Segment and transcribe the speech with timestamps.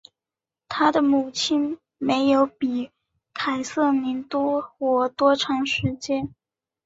[0.67, 2.89] 她的母亲没有比
[3.35, 6.33] 凯瑟琳多活多长时间。